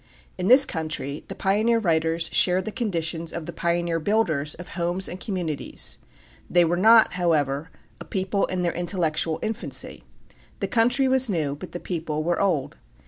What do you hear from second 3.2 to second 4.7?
of the pioneer builders of